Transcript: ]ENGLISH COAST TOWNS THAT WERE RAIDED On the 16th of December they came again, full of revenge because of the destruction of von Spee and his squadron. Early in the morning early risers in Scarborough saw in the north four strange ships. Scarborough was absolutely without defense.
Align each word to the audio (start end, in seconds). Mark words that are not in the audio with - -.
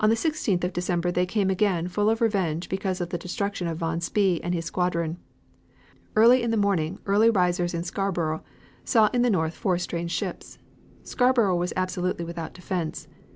]ENGLISH 0.03 0.23
COAST 0.23 0.23
TOWNS 0.23 0.45
THAT 0.45 0.49
WERE 0.49 0.49
RAIDED 0.49 0.63
On 0.63 0.63
the 0.63 0.65
16th 0.67 0.67
of 0.69 0.73
December 0.73 1.11
they 1.11 1.25
came 1.27 1.49
again, 1.51 1.87
full 1.87 2.09
of 2.09 2.21
revenge 2.21 2.69
because 2.69 3.01
of 3.01 3.09
the 3.11 3.19
destruction 3.19 3.67
of 3.67 3.77
von 3.77 4.01
Spee 4.01 4.41
and 4.43 4.55
his 4.55 4.65
squadron. 4.65 5.17
Early 6.15 6.41
in 6.41 6.49
the 6.49 6.57
morning 6.57 6.97
early 7.05 7.29
risers 7.29 7.75
in 7.75 7.83
Scarborough 7.83 8.41
saw 8.83 9.11
in 9.13 9.21
the 9.21 9.29
north 9.29 9.53
four 9.53 9.77
strange 9.77 10.09
ships. 10.09 10.57
Scarborough 11.03 11.55
was 11.55 11.71
absolutely 11.75 12.25
without 12.25 12.55
defense. 12.55 13.07